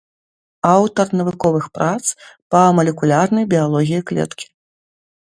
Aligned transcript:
Аўтар 0.69 1.11
навуковых 1.19 1.69
прац 1.79 2.03
па 2.57 2.65
малекулярнай 2.81 3.49
біялогіі 3.55 4.05
клеткі. 4.13 4.45